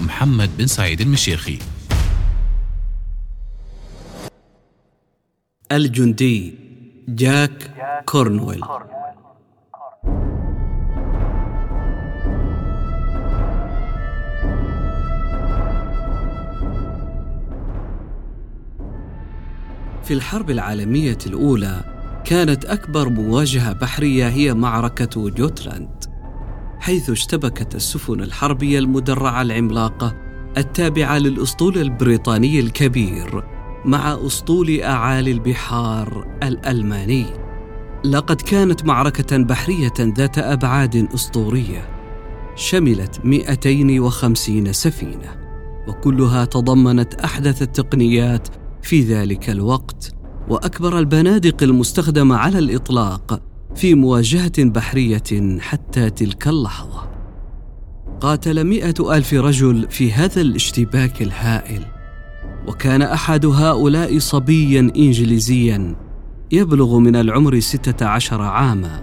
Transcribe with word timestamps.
محمد 0.00 0.50
بن 0.58 0.66
سعيد 0.66 1.00
المشيخي. 1.00 1.58
الجندي 5.72 6.54
جاك 7.08 7.74
كورنويل. 8.06 8.64
في 20.04 20.14
الحرب 20.14 20.50
العالمية 20.50 21.18
الأولى 21.26 21.84
كانت 22.24 22.64
أكبر 22.64 23.08
مواجهة 23.08 23.72
بحرية 23.72 24.28
هي 24.28 24.54
معركة 24.54 25.30
جوتلاند. 25.30 26.13
حيث 26.84 27.10
اشتبكت 27.10 27.74
السفن 27.74 28.20
الحربية 28.20 28.78
المدرعة 28.78 29.42
العملاقة 29.42 30.16
التابعة 30.56 31.18
للأسطول 31.18 31.78
البريطاني 31.78 32.60
الكبير 32.60 33.44
مع 33.84 34.26
أسطول 34.26 34.80
أعالي 34.80 35.30
البحار 35.30 36.38
الألماني. 36.42 37.26
لقد 38.04 38.40
كانت 38.40 38.84
معركة 38.84 39.36
بحرية 39.36 39.92
ذات 40.00 40.38
أبعاد 40.38 41.08
أسطورية 41.14 41.88
شملت 42.54 43.20
250 43.24 44.72
سفينة 44.72 45.36
وكلها 45.88 46.44
تضمنت 46.44 47.14
أحدث 47.14 47.62
التقنيات 47.62 48.48
في 48.82 49.00
ذلك 49.00 49.50
الوقت 49.50 50.14
وأكبر 50.48 50.98
البنادق 50.98 51.62
المستخدمة 51.62 52.36
على 52.36 52.58
الإطلاق 52.58 53.53
في 53.74 53.94
مواجهة 53.94 54.64
بحرية 54.64 55.58
حتى 55.60 56.10
تلك 56.10 56.48
اللحظة. 56.48 57.08
قاتل 58.20 58.64
مئة 58.64 59.16
ألف 59.16 59.34
رجل 59.34 59.86
في 59.90 60.12
هذا 60.12 60.40
الاشتباك 60.40 61.22
الهائل 61.22 61.84
وكان 62.68 63.02
أحد 63.02 63.46
هؤلاء 63.46 64.18
صبيا 64.18 64.80
انجليزيا 64.96 65.96
يبلغ 66.52 66.98
من 66.98 67.16
العمر 67.16 67.60
ستة 67.60 68.06
عشر 68.06 68.42
عاما 68.42 69.02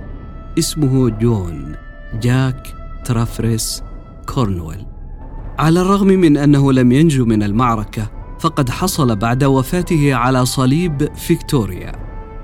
اسمه 0.59 1.09
جون 1.09 1.75
جاك 2.21 2.67
ترافيرس 3.05 3.83
كورنويل. 4.33 4.85
على 5.59 5.81
الرغم 5.81 6.07
من 6.07 6.37
أنه 6.37 6.73
لم 6.73 6.91
ينجو 6.91 7.25
من 7.25 7.43
المعركة 7.43 8.11
فقد 8.39 8.69
حصل 8.69 9.15
بعد 9.15 9.43
وفاته 9.43 10.15
على 10.15 10.45
صليب 10.45 11.15
فيكتوريا 11.15 11.91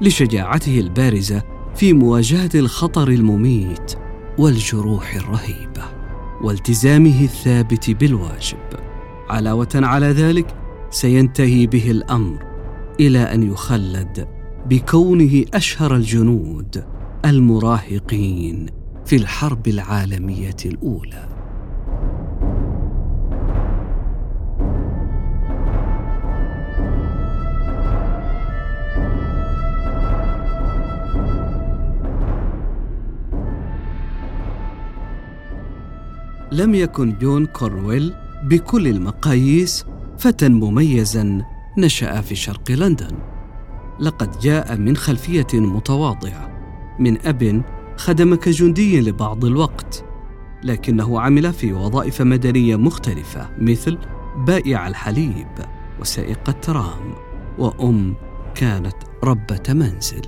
لشجاعته 0.01 0.79
البارزة 0.79 1.56
في 1.77 1.93
مواجهة 1.93 2.49
الخطر 2.55 3.07
المميت 3.07 3.93
والجروح 4.37 5.15
الرهيبه 5.15 5.83
والتزامه 6.41 7.23
الثابت 7.23 7.91
بالواجب. 7.91 8.57
علاوة 9.29 9.69
على 9.75 10.05
ذلك 10.05 10.55
سينتهي 10.89 11.67
به 11.67 11.91
الأمر 11.91 12.45
إلى 12.99 13.19
أن 13.19 13.51
يخلد 13.51 14.27
بكونه 14.69 15.45
أشهر 15.53 15.95
الجنود 15.95 16.83
المراهقين 17.25 18.65
في 19.05 19.15
الحرب 19.15 19.67
العالمية 19.67 20.57
الأولى. 20.65 21.36
لم 36.57 36.75
يكن 36.75 37.17
جون 37.17 37.45
كورنويل 37.45 38.13
بكل 38.43 38.87
المقاييس 38.87 39.85
فتى 40.17 40.49
مميزا 40.49 41.45
نشأ 41.77 42.21
في 42.21 42.35
شرق 42.35 42.71
لندن. 42.71 43.17
لقد 43.99 44.39
جاء 44.39 44.77
من 44.77 44.95
خلفية 44.95 45.47
متواضعة. 45.53 46.49
من 46.99 47.27
أب 47.27 47.61
خدم 47.97 48.35
كجندي 48.35 49.01
لبعض 49.01 49.45
الوقت. 49.45 50.05
لكنه 50.63 51.21
عمل 51.21 51.53
في 51.53 51.73
وظائف 51.73 52.21
مدنية 52.21 52.75
مختلفة 52.75 53.49
مثل 53.57 53.97
بائع 54.37 54.87
الحليب 54.87 55.47
وسائق 55.99 56.49
الترام. 56.49 57.13
وأم 57.59 58.15
كانت 58.55 58.95
ربة 59.23 59.63
منزل. 59.73 60.21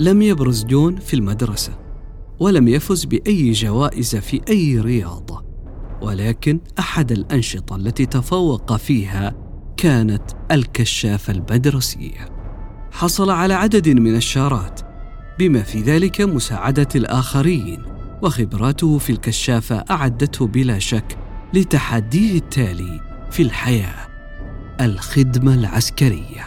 لم 0.00 0.22
يبرز 0.22 0.64
جون 0.64 0.96
في 0.96 1.14
المدرسة. 1.14 1.87
ولم 2.40 2.68
يفز 2.68 3.04
بأي 3.04 3.52
جوائز 3.52 4.16
في 4.16 4.40
أي 4.48 4.80
رياضة 4.80 5.44
ولكن 6.02 6.60
أحد 6.78 7.12
الأنشطة 7.12 7.76
التي 7.76 8.06
تفوق 8.06 8.76
فيها 8.76 9.34
كانت 9.76 10.22
الكشافه 10.50 11.32
المدرسيه 11.32 12.28
حصل 12.92 13.30
على 13.30 13.54
عدد 13.54 13.88
من 13.88 14.16
الشارات 14.16 14.80
بما 15.38 15.62
في 15.62 15.80
ذلك 15.80 16.20
مساعدة 16.20 16.88
الآخرين 16.94 17.82
وخبراته 18.22 18.98
في 18.98 19.10
الكشافه 19.10 19.84
أعدته 19.90 20.46
بلا 20.46 20.78
شك 20.78 21.18
لتحديه 21.54 22.38
التالي 22.38 23.00
في 23.30 23.42
الحياة 23.42 24.08
الخدمة 24.80 25.54
العسكرية. 25.54 26.46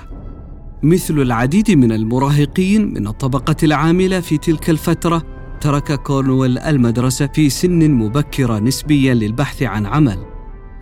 مثل 0.83 1.13
العديد 1.13 1.71
من 1.71 1.91
المراهقين 1.91 2.93
من 2.93 3.07
الطبقة 3.07 3.55
العاملة 3.63 4.19
في 4.19 4.37
تلك 4.37 4.69
الفترة 4.69 5.40
ترك 5.61 5.93
كورنويل 5.93 6.57
المدرسة 6.57 7.27
في 7.27 7.49
سن 7.49 7.91
مبكرة 7.91 8.59
نسبيا 8.59 9.13
للبحث 9.13 9.63
عن 9.63 9.85
عمل. 9.85 10.17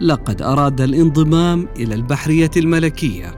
لقد 0.02 0.42
أراد 0.42 0.82
الانضمام 0.82 1.68
إلى 1.76 1.96
البحرية 1.96 2.52
الملكية. 2.58 3.36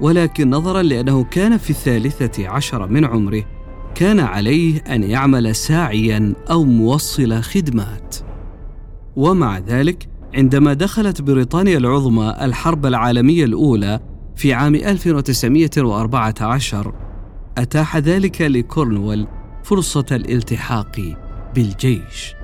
ولكن 0.00 0.50
نظرا 0.50 0.82
لأنه 0.82 1.24
كان 1.24 1.56
في 1.56 1.70
الثالثة 1.70 2.48
عشر 2.48 2.86
من 2.86 3.04
عمره 3.04 3.44
كان 3.94 4.20
عليه 4.20 4.78
أن 4.78 5.02
يعمل 5.02 5.56
ساعيا 5.56 6.34
أو 6.50 6.64
موصل 6.64 7.42
خدمات. 7.42 8.16
ومع 9.16 9.58
ذلك 9.58 10.08
عندما 10.34 10.72
دخلت 10.72 11.22
بريطانيا 11.22 11.78
العظمى 11.78 12.36
الحرب 12.42 12.86
العالمية 12.86 13.44
الأولى 13.44 14.00
في 14.36 14.52
عام 14.52 14.74
1914 14.74 16.94
أتاح 17.58 17.96
ذلك 17.96 18.42
لكورنويل 18.42 19.26
فرصة 19.64 20.06
الالتحاق 20.12 21.16
بالجيش. 21.54 22.34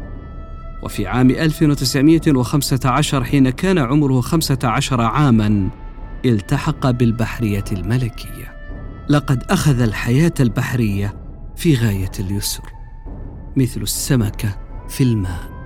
وفي 0.83 1.07
عام 1.07 1.31
1915 1.31 3.25
حين 3.25 3.51
كان 3.51 3.79
عمره 3.79 4.21
15 4.21 5.01
عاما 5.01 5.71
التحق 6.25 6.91
بالبحرية 6.91 7.65
الملكية. 7.73 8.59
لقد 9.09 9.43
أخذ 9.51 9.81
الحياة 9.81 10.35
البحرية 10.41 11.15
في 11.57 11.75
غاية 11.75 12.13
اليسر 12.21 12.63
مثل 13.57 13.83
السمكة 13.83 14.59
في 14.89 15.05
الماء. 15.05 15.58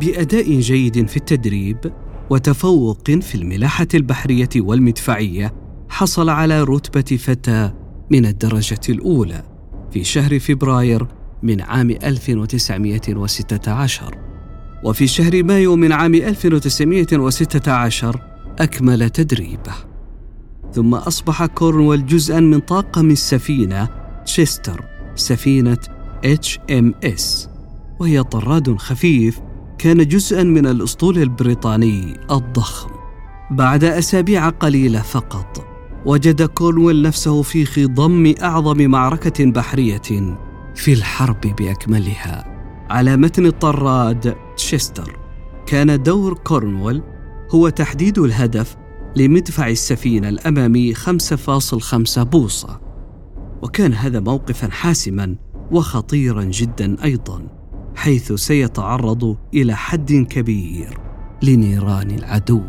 بأداء 0.00 0.60
جيد 0.60 1.08
في 1.08 1.16
التدريب 1.16 1.92
وتفوق 2.30 3.10
في 3.10 3.34
الملاحة 3.34 3.88
البحرية 3.94 4.48
والمدفعية 4.56 5.54
حصل 5.88 6.28
على 6.28 6.62
رتبة 6.62 7.16
فتى 7.16 7.72
من 8.10 8.26
الدرجة 8.26 8.80
الأولى 8.88 9.42
في 9.90 10.04
شهر 10.04 10.38
فبراير 10.38 11.06
من 11.42 11.60
عام 11.60 11.90
1916 11.90 14.18
وفي 14.84 15.06
شهر 15.06 15.42
مايو 15.42 15.76
من 15.76 15.92
عام 15.92 16.14
1916 16.14 18.20
أكمل 18.58 19.10
تدريبه. 19.10 19.72
ثم 20.72 20.94
أصبح 20.94 21.46
كورنويل 21.46 22.06
جزءا 22.06 22.40
من 22.40 22.60
طاقم 22.60 23.10
السفينة 23.10 23.88
تشيستر 24.26 24.84
سفينة 25.14 25.78
HMS 26.24 27.48
وهي 28.00 28.22
طراد 28.22 28.76
خفيف 28.76 29.40
كان 29.78 30.08
جزءا 30.08 30.42
من 30.42 30.66
الأسطول 30.66 31.18
البريطاني 31.18 32.20
الضخم. 32.30 32.90
بعد 33.50 33.84
أسابيع 33.84 34.48
قليلة 34.48 35.02
فقط 35.02 35.66
وجد 36.06 36.42
كورنويل 36.42 37.02
نفسه 37.02 37.42
في 37.42 37.64
خضم 37.64 38.34
أعظم 38.42 38.90
معركة 38.90 39.44
بحرية 39.44 40.36
في 40.74 40.92
الحرب 40.92 41.40
بأكملها 41.40 42.58
على 42.90 43.16
متن 43.16 43.46
الطراد 43.46 44.36
تشيستر 44.56 45.18
كان 45.66 46.02
دور 46.02 46.34
كورنويل 46.34 47.02
هو 47.54 47.68
تحديد 47.68 48.18
الهدف 48.18 48.76
لمدفع 49.16 49.68
السفينة 49.68 50.28
الأمامي 50.28 50.94
5.5 50.94 52.22
بوصة 52.22 52.80
وكان 53.62 53.94
هذا 53.94 54.20
موقفا 54.20 54.70
حاسما 54.70 55.36
وخطيرا 55.70 56.42
جدا 56.42 57.04
أيضا. 57.04 57.57
حيث 57.98 58.32
سيتعرض 58.32 59.36
إلى 59.54 59.76
حد 59.76 60.12
كبير 60.12 60.98
لنيران 61.42 62.10
العدو. 62.10 62.62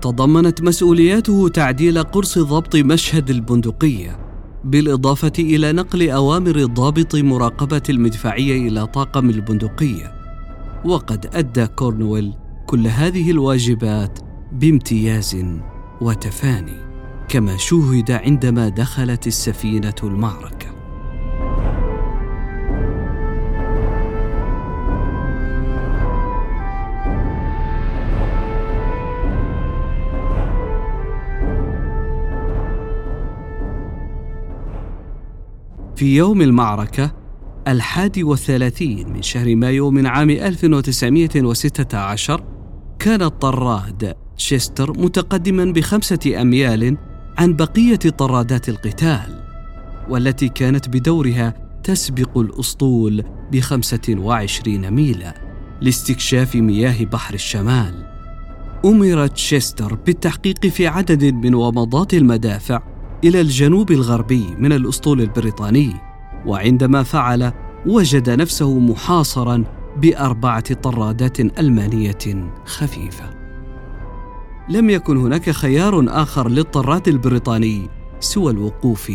تضمنت 0.00 0.62
مسؤولياته 0.62 1.48
تعديل 1.48 2.02
قرص 2.02 2.38
ضبط 2.38 2.76
مشهد 2.76 3.30
البندقية 3.30 4.18
بالإضافة 4.64 5.32
إلى 5.38 5.72
نقل 5.72 6.10
أوامر 6.10 6.64
ضابط 6.64 7.16
مراقبة 7.16 7.82
المدفعية 7.88 8.68
إلى 8.68 8.86
طاقم 8.86 9.30
البندقية. 9.30 10.12
وقد 10.84 11.26
أدى 11.34 11.66
كورنويل 11.66 12.34
كل 12.66 12.86
هذه 12.86 13.30
الواجبات 13.30 14.18
بامتياز 14.52 15.36
وتفاني 16.00 16.76
كما 17.28 17.56
شوهد 17.56 18.10
عندما 18.10 18.68
دخلت 18.68 19.26
السفينة 19.26 19.94
المعركة. 20.02 20.67
في 35.98 36.16
يوم 36.16 36.42
المعركة 36.42 37.12
الحادي 37.68 38.24
والثلاثين 38.24 39.12
من 39.12 39.22
شهر 39.22 39.56
مايو 39.56 39.90
من 39.90 40.06
عام 40.06 40.30
1916 40.30 42.44
كان 42.98 43.22
الطراد 43.22 44.14
تشيستر 44.36 44.98
متقدما 44.98 45.64
بخمسة 45.64 46.40
أميال 46.40 46.96
عن 47.38 47.56
بقية 47.56 47.96
طرادات 47.96 48.68
القتال 48.68 49.42
والتي 50.08 50.48
كانت 50.48 50.88
بدورها 50.88 51.54
تسبق 51.84 52.38
الأسطول 52.38 53.24
بخمسة 53.52 54.16
وعشرين 54.18 54.90
ميلا 54.90 55.34
لاستكشاف 55.80 56.56
مياه 56.56 57.04
بحر 57.04 57.34
الشمال. 57.34 58.06
أمر 58.84 59.26
تشيستر 59.26 59.94
بالتحقيق 59.94 60.66
في 60.66 60.86
عدد 60.86 61.24
من 61.24 61.54
ومضات 61.54 62.14
المدافع 62.14 62.97
إلى 63.24 63.40
الجنوب 63.40 63.90
الغربي 63.90 64.46
من 64.58 64.72
الأسطول 64.72 65.20
البريطاني 65.20 65.94
وعندما 66.46 67.02
فعل 67.02 67.52
وجد 67.86 68.30
نفسه 68.30 68.78
محاصرا 68.78 69.64
بأربعة 69.96 70.74
طرادات 70.74 71.40
ألمانية 71.40 72.52
خفيفة. 72.64 73.24
لم 74.68 74.90
يكن 74.90 75.16
هناك 75.16 75.50
خيار 75.50 76.04
آخر 76.08 76.48
للطراد 76.48 77.08
البريطاني 77.08 77.88
سوى 78.20 78.52
الوقوف 78.52 79.12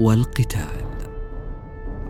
والقتال. 0.00 0.84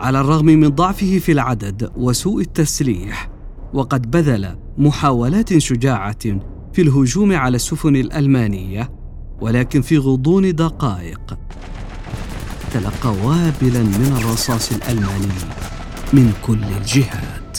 على 0.00 0.20
الرغم 0.20 0.46
من 0.46 0.68
ضعفه 0.68 1.18
في 1.18 1.32
العدد 1.32 1.90
وسوء 1.96 2.40
التسليح 2.40 3.30
وقد 3.74 4.10
بذل 4.10 4.56
محاولات 4.78 5.58
شجاعة 5.58 6.24
في 6.72 6.82
الهجوم 6.82 7.32
على 7.32 7.56
السفن 7.56 7.96
الألمانية 7.96 9.03
ولكن 9.40 9.82
في 9.82 9.98
غضون 9.98 10.54
دقائق 10.54 11.38
تلقى 12.72 13.08
وابلا 13.08 13.82
من 13.82 14.16
الرصاص 14.20 14.72
الألماني 14.72 15.28
من 16.12 16.32
كل 16.42 16.64
الجهات. 16.64 17.58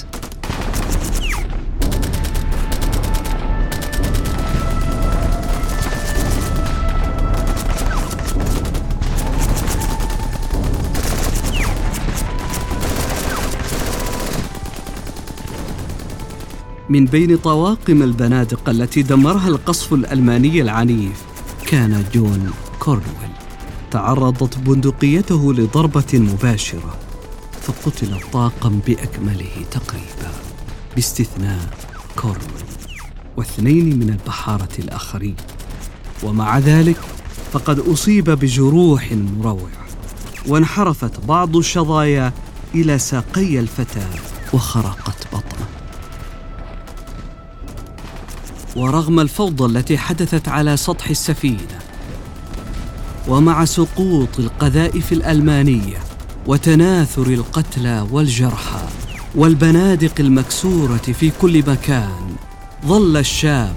من 16.89 17.06
بين 17.06 17.38
طواقم 17.38 18.04
البنادق 18.04 18.69
التي 18.69 19.01
دمرها 19.01 19.48
القصف 19.48 19.94
الألماني 19.94 20.62
العنيف 20.62 21.35
كان 21.67 22.06
جون 22.13 22.51
كورنويل 22.79 23.31
تعرضت 23.91 24.57
بندقيته 24.57 25.53
لضربة 25.53 26.13
مباشرة 26.13 26.97
فقتل 27.62 28.13
الطاقم 28.13 28.79
بأكمله 28.88 29.65
تقريبا 29.71 30.31
باستثناء 30.95 31.69
كورنويل 32.15 32.65
واثنين 33.38 34.00
من 34.00 34.09
البحارة 34.09 34.69
الآخرين. 34.79 35.35
ومع 36.23 36.59
ذلك 36.59 36.97
فقد 37.53 37.79
أصيب 37.79 38.29
بجروح 38.29 39.12
مروعة 39.12 39.85
وانحرفت 40.47 41.19
بعض 41.19 41.57
الشظايا 41.57 42.33
إلى 42.75 43.00
ساقي 43.00 43.59
الفتى 43.59 44.07
وخرقت 44.53 45.27
بطنه 45.33 45.55
ورغم 48.75 49.19
الفوضى 49.19 49.66
التي 49.66 49.98
حدثت 49.98 50.48
على 50.48 50.77
سطح 50.77 51.10
السفينة 51.10 51.79
ومع 53.27 53.65
سقوط 53.65 54.39
القذائف 54.39 55.13
الألمانية 55.13 55.98
وتناثر 56.48 57.27
القتلى 57.27 58.08
والجرحى 58.12 58.88
والبنادق 59.36 60.13
المكسورة 60.20 60.98
في 60.98 61.32
كل 61.41 61.60
مكان 61.67 62.36
ظل 62.86 63.17
الشاب 63.17 63.75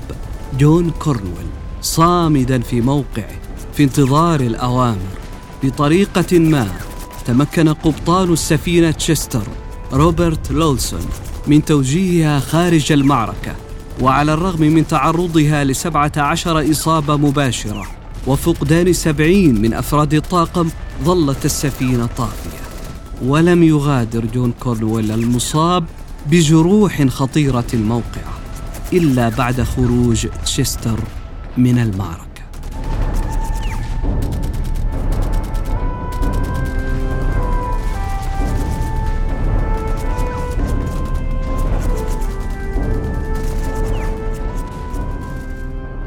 جون 0.59 0.91
كورنويل 0.91 1.47
صامدا 1.83 2.61
في 2.61 2.81
موقعه 2.81 3.41
في 3.75 3.85
انتظار 3.85 4.41
الأوامر 4.41 5.19
بطريقة 5.63 6.39
ما 6.39 6.69
تمكن 7.27 7.69
قبطان 7.69 8.33
السفينة 8.33 8.91
تشستر 8.91 9.49
روبرت 9.93 10.51
لولسون 10.53 11.07
من 11.47 11.65
توجيهها 11.65 12.41
خارج 12.41 12.93
المعركة. 12.93 13.68
وعلى 14.01 14.35
الرغم 14.35 14.61
من 14.61 14.87
تعرضها 14.87 15.65
لسبعة 15.65 16.13
عشر 16.17 16.71
إصابة 16.71 17.17
مباشرة 17.17 17.87
وفقدان 18.27 18.93
سبعين 18.93 19.63
من 19.63 19.75
أفراد 19.75 20.15
الطاقم 20.15 20.69
ظلت 21.05 21.45
السفينة 21.45 22.07
طافية. 22.07 22.59
ولم 23.23 23.63
يغادر 23.63 24.25
جون 24.27 24.53
كورنويل 24.61 25.11
المصاب 25.11 25.85
بجروح 26.31 27.03
خطيرة 27.07 27.67
الموقعة 27.75 28.39
إلا 28.93 29.29
بعد 29.29 29.63
خروج 29.63 30.27
تشستر 30.45 30.99
من 31.57 31.79
المعركة 31.79 32.28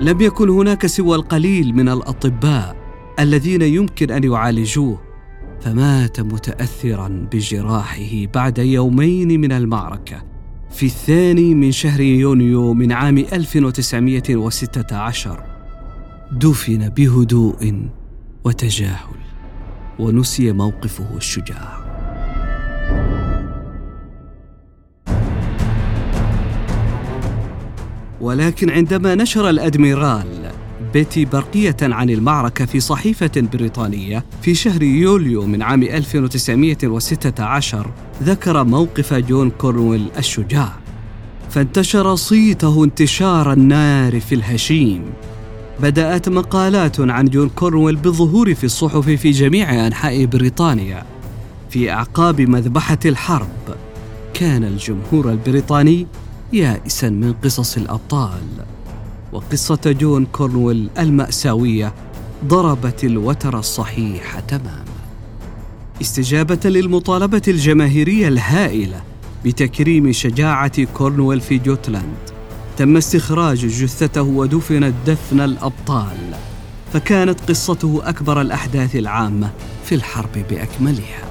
لم 0.01 0.21
يكن 0.21 0.49
هناك 0.49 0.85
سوى 0.85 1.15
القليل 1.15 1.75
من 1.75 1.89
الأطباء 1.89 2.75
الذين 3.19 3.61
يمكن 3.61 4.11
أن 4.11 4.23
يعالجوه 4.23 5.01
فمات 5.61 6.19
متاثرا 6.19 7.27
بجراحه 7.31 8.25
بعد 8.33 8.57
يومين 8.57 9.41
من 9.41 9.51
المعركة 9.51 10.23
في 10.71 10.85
الثاني 10.85 11.53
من 11.53 11.71
شهر 11.71 12.01
يونيو 12.01 12.73
من 12.73 12.91
عام 12.91 13.17
1916 13.17 15.43
دفن 16.31 16.89
بهدوء 16.89 17.89
وتجاهل 18.43 19.21
ونسي 19.99 20.51
موقفه 20.51 21.17
الشجاع. 21.17 21.80
ولكن 28.21 28.69
عندما 28.69 29.15
نشر 29.15 29.49
الأدميرال 29.49 30.51
بيتي 30.93 31.25
برقية 31.25 31.77
عن 31.81 32.09
المعركة 32.09 32.65
في 32.65 32.79
صحيفة 32.79 33.31
بريطانية 33.35 34.25
في 34.41 34.55
شهر 34.55 34.83
يوليو 34.83 35.45
من 35.45 35.61
عام 35.61 35.83
1916 35.83 37.91
ذكر 38.23 38.63
موقف 38.63 39.13
جون 39.13 39.49
كورنويل 39.49 40.07
الشجاع. 40.17 40.73
فانتشر 41.49 42.15
صيته 42.15 42.83
انتشار 42.83 43.53
النار 43.53 44.19
في 44.19 44.35
الهشيم. 44.35 45.03
بدأت 45.79 46.29
مقالات 46.29 46.99
عن 46.99 47.25
جون 47.25 47.49
كورنويل 47.49 47.95
بالظهور 47.95 48.53
في 48.53 48.63
الصحف 48.63 49.09
في 49.09 49.31
جميع 49.31 49.87
أنحاء 49.87 50.25
بريطانيا. 50.25 51.03
في 51.69 51.91
أعقاب 51.91 52.41
مذبحة 52.41 52.99
الحرب 53.05 53.47
كان 54.33 54.63
الجمهور 54.63 55.31
البريطاني 55.31 56.07
يائسا 56.53 57.09
من 57.09 57.33
قصص 57.33 57.77
الأبطال. 57.77 58.41
وقصة 59.33 59.79
جون 59.85 60.25
كورنويل 60.25 60.89
المأساوية 60.99 61.93
ضربت 62.45 63.03
الوتر 63.03 63.59
الصحيح 63.59 64.39
تماما. 64.39 64.85
استجابة 66.01 66.59
للمطالبة 66.65 67.41
الجماهيرية 67.47 68.27
الهائلة 68.27 69.01
بتكريم 69.45 70.11
شجاعة 70.11 70.83
كورنويل 70.83 71.41
في 71.41 71.57
جوتلاند 71.57 72.31
تم 72.77 72.97
استخراج 72.97 73.65
جثته 73.65 74.21
ودفنت 74.21 74.93
دفن 75.07 75.39
الأبطال 75.39 76.17
فكانت 76.93 77.39
قصته 77.49 78.01
أكبر 78.03 78.41
الأحداث 78.41 78.95
العامة 78.95 79.51
في 79.85 79.95
الحرب 79.95 80.31
بأكملها. 80.49 81.23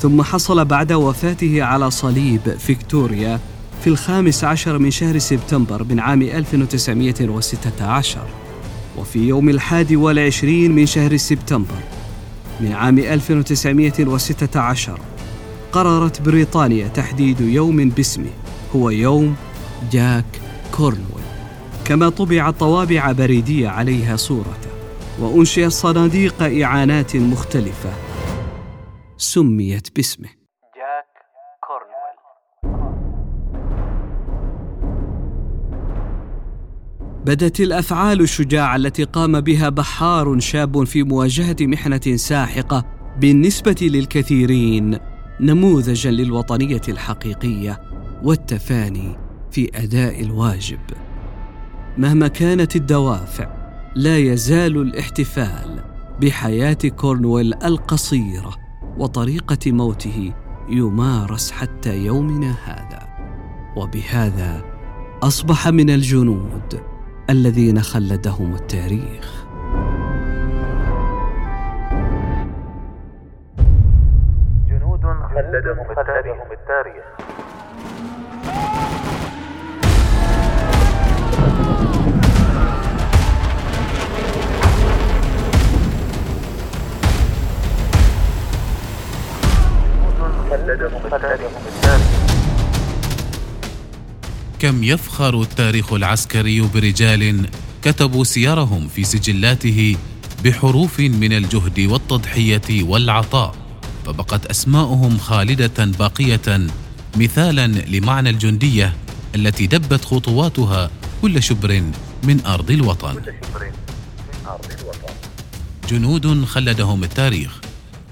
ثم 0.00 0.22
حصل 0.22 0.64
بعد 0.64 0.92
وفاته 0.92 1.62
على 1.62 1.90
صليب 1.90 2.40
فيكتوريا 2.58 3.40
في 3.84 3.90
الخامس 3.90 4.44
عشر 4.44 4.78
من 4.78 4.90
شهر 4.90 5.18
سبتمبر 5.18 5.84
من 5.84 6.00
عام 6.00 6.22
1916 6.22 8.20
وفي 8.96 9.18
يوم 9.18 9.48
الحادي 9.48 9.96
والعشرين 9.96 10.72
من 10.72 10.86
شهر 10.86 11.16
سبتمبر 11.16 11.82
من 12.60 12.72
عام 12.72 12.98
1916 12.98 15.00
قررت 15.72 16.22
بريطانيا 16.22 16.88
تحديد 16.88 17.40
يوم 17.40 17.88
باسمه 17.88 18.30
هو 18.76 18.90
يوم 18.90 19.36
جاك 19.92 20.40
كورنويل. 20.72 21.24
كما 21.84 22.08
طبعت 22.08 22.60
طوابع 22.60 23.12
بريدية 23.12 23.68
عليها 23.68 24.16
صورته 24.16 24.70
وأنشئت 25.20 25.72
صناديق 25.72 26.42
إعانات 26.42 27.16
مختلفة 27.16 27.90
سميت 29.16 29.88
باسمه. 29.96 30.43
بدت 37.24 37.60
الأفعال 37.60 38.20
الشجاعة 38.20 38.76
التي 38.76 39.04
قام 39.04 39.40
بها 39.40 39.68
بحار 39.68 40.38
شاب 40.38 40.84
في 40.84 41.02
مواجهة 41.02 41.56
محنة 41.60 42.16
ساحقة 42.16 42.84
بالنسبة 43.20 43.76
للكثيرين 43.80 44.98
نموذجا 45.40 46.10
للوطنية 46.10 46.80
الحقيقية 46.88 47.80
والتفاني 48.22 49.16
في 49.50 49.70
أداء 49.74 50.20
الواجب. 50.20 50.78
مهما 51.98 52.28
كانت 52.28 52.76
الدوافع 52.76 53.48
لا 53.96 54.18
يزال 54.18 54.76
الاحتفال 54.76 55.84
بحياة 56.20 56.78
كورنويل 56.96 57.54
القصيرة 57.54 58.56
وطريقة 58.98 59.72
موته 59.72 60.32
يمارس 60.68 61.50
حتى 61.50 62.04
يومنا 62.04 62.54
هذا. 62.64 63.08
وبهذا 63.76 64.64
أصبح 65.22 65.68
من 65.68 65.90
الجنود 65.90 66.93
الذين 67.30 67.82
خلدهم 67.82 68.54
التاريخ. 68.54 69.44
جنود 74.68 75.04
خلدهم 75.34 75.86
التاريخ. 75.90 77.04
خلدهم 90.50 91.62
التاريخ. 91.66 92.33
كم 94.58 94.84
يفخر 94.84 95.42
التاريخ 95.42 95.92
العسكري 95.92 96.60
برجال 96.60 97.46
كتبوا 97.82 98.24
سيرهم 98.24 98.88
في 98.88 99.04
سجلاته 99.04 99.96
بحروف 100.44 101.00
من 101.00 101.32
الجهد 101.32 101.80
والتضحية 101.80 102.82
والعطاء 102.82 103.54
فبقت 104.06 104.46
أسماؤهم 104.46 105.18
خالدة 105.18 105.84
باقية 105.84 106.66
مثالا 107.16 107.66
لمعنى 107.66 108.30
الجندية 108.30 108.96
التي 109.34 109.66
دبت 109.66 110.04
خطواتها 110.04 110.90
كل 111.22 111.42
شبر 111.42 111.82
من 112.24 112.46
أرض 112.46 112.70
الوطن. 112.70 113.14
جنود 115.90 116.44
خلدهم 116.44 117.04
التاريخ. 117.04 117.60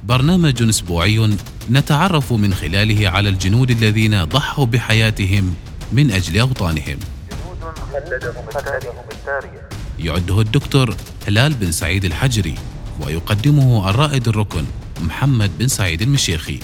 برنامج 0.04 0.62
أسبوعي 0.62 1.37
نتعرف 1.70 2.32
من 2.32 2.54
خلاله 2.54 3.08
على 3.08 3.28
الجنود 3.28 3.70
الذين 3.70 4.25
ضحوا 4.25 4.66
بحياتهم 4.66 5.54
من 5.92 6.11
التاريخ 6.11 6.52
التاريخ 9.12 9.61
يعده 9.99 10.40
الدكتور 10.40 10.96
هلال 11.28 11.54
بن 11.54 11.72
سعيد 11.72 12.04
الحجري 12.04 12.54
ويقدمه 13.00 13.90
الرائد 13.90 14.28
الركن 14.28 14.64
محمد 15.00 15.58
بن 15.58 15.68
سعيد 15.68 16.02
المشيخي. 16.02 16.61